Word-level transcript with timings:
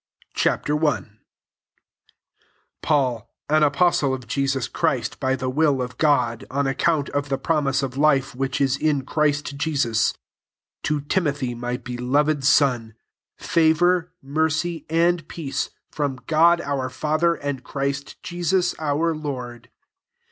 CHAP. 0.33 0.67
L 0.67 0.79
1 0.79 1.19
PAUL, 2.81 3.31
an 3.51 3.61
apostle 3.61 4.15
of 4.15 4.25
Jesus 4.25 4.67
Christ 4.67 5.19
by 5.19 5.35
the 5.35 5.47
will 5.47 5.79
of 5.79 5.99
God, 5.99 6.43
on 6.49 6.65
account 6.65 7.09
of 7.09 7.29
the 7.29 7.37
promise 7.37 7.83
of 7.83 7.97
life 7.97 8.33
which 8.33 8.59
is 8.59 8.77
in 8.77 9.05
Christ 9.05 9.55
Jesiis, 9.59 10.15
2 10.81 11.01
to 11.01 11.05
Timothy 11.05 11.53
my 11.53 11.77
bdloved 11.77 12.43
son, 12.43 12.95
fa 13.37 13.75
vour, 13.75 14.09
mercy, 14.23 14.87
and 14.89 15.27
peace 15.27 15.69
from 15.91 16.19
God 16.25 16.61
our 16.61 16.89
Father, 16.89 17.35
and 17.35 17.63
Christ 17.63 18.23
Je 18.23 18.41
sus 18.41 18.73
our 18.79 19.13
Lord. 19.13 19.69